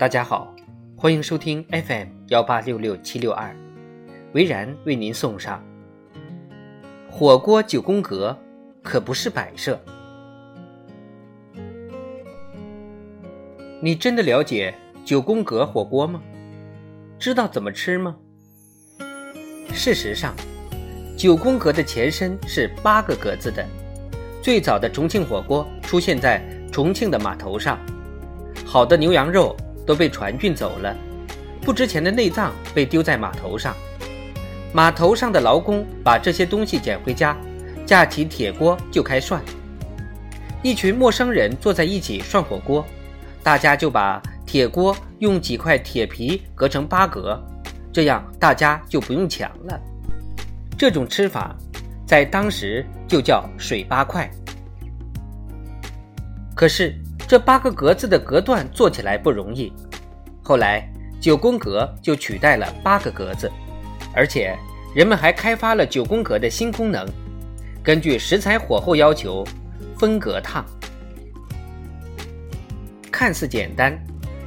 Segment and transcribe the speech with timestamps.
[0.00, 0.54] 大家好，
[0.96, 3.54] 欢迎收听 FM 幺八六六七六二，
[4.32, 5.62] 维然为您送上。
[7.10, 8.34] 火锅九宫格
[8.82, 9.78] 可不是摆设。
[13.82, 14.74] 你真的了解
[15.04, 16.22] 九宫格火锅吗？
[17.18, 18.16] 知道怎么吃吗？
[19.74, 20.34] 事实上，
[21.14, 23.62] 九宫格的前身是八个格子的。
[24.40, 26.42] 最早的重庆火锅出现在
[26.72, 27.78] 重庆的码头上，
[28.64, 29.54] 好的牛羊肉
[29.86, 30.96] 都被船运走了，
[31.60, 33.74] 不值钱的内脏被丢在码头上。
[34.72, 37.36] 码头上的劳工把这些东西捡回家，
[37.84, 39.42] 架起铁锅就开涮。
[40.62, 42.84] 一群陌生人坐在一起涮火锅，
[43.42, 47.42] 大家就把铁锅用几块铁皮隔成八格，
[47.92, 49.80] 这样大家就不用抢了。
[50.78, 51.56] 这种吃法。
[52.06, 54.28] 在当时就叫水八块，
[56.56, 56.92] 可是
[57.30, 59.72] 这八个格子的隔断做起来不容易，
[60.42, 60.84] 后来
[61.20, 63.48] 九宫格就取代了八个格子，
[64.12, 64.58] 而且
[64.96, 67.06] 人们还开发了九宫格的新功能，
[67.84, 69.46] 根据食材火候要求
[69.96, 70.64] 分格烫。
[73.12, 73.96] 看似简单，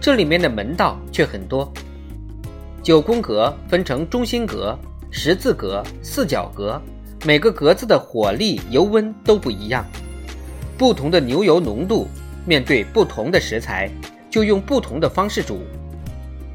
[0.00, 1.68] 这里面的门道却很多。
[2.80, 4.78] 九宫格分成中心格、
[5.10, 6.80] 十字格、四角格。
[7.26, 9.84] 每个格子的火力、油温都不一样，
[10.78, 12.06] 不同的牛油浓度，
[12.48, 13.90] 面对不同的食材，
[14.30, 15.60] 就用不同的方式煮。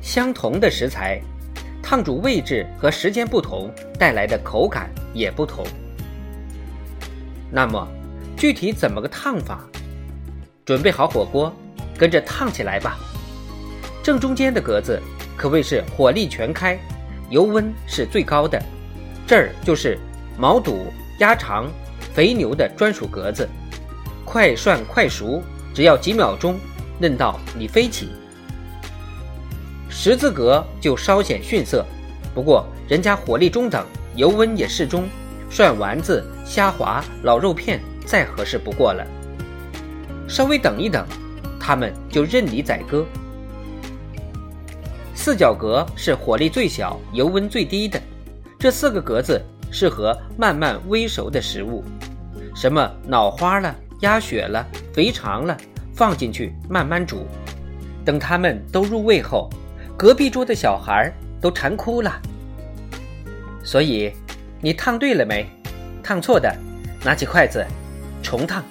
[0.02, 1.22] 相同的食材，
[1.84, 5.64] 烫煮位置和时间不同，带来的口感也不同。
[7.52, 7.88] 那么，
[8.36, 9.64] 具体怎么个烫法？
[10.66, 11.54] 准备好火锅，
[11.96, 12.98] 跟着烫起来吧。
[14.02, 15.00] 正中间的格子
[15.38, 16.76] 可谓是火力全开，
[17.30, 18.60] 油温是最高的，
[19.28, 20.00] 这儿就是。
[20.36, 20.88] 毛肚、
[21.20, 21.70] 鸭肠、
[22.16, 23.48] 肥牛的专属格子，
[24.26, 26.60] 快涮快熟，只要几秒钟，
[27.00, 28.10] 嫩到你飞起。
[29.90, 31.86] 十字格就稍显逊色，
[32.34, 33.86] 不过人家火力中等，
[34.16, 35.08] 油温也适中，
[35.50, 39.06] 涮丸子、虾滑、老肉片再合适不过了。
[40.28, 41.06] 稍微等一等，
[41.60, 43.06] 他们就任你宰割。
[45.16, 48.02] 四角格是火力最小、油温最低的，
[48.60, 49.42] 这四个格子。
[49.76, 51.84] 适合慢慢煨熟的食物，
[52.54, 55.58] 什么脑花了、鸭血了、肥肠了，
[55.94, 57.26] 放进去慢慢煮。
[58.06, 59.50] 等它们都入味后，
[59.98, 61.12] 隔壁桌的小孩
[61.42, 62.22] 都馋哭了。
[63.64, 64.14] 所以，
[64.62, 65.46] 你烫对了没？
[66.04, 66.54] 烫错的，
[67.04, 67.66] 拿起筷子
[68.22, 68.64] 重烫。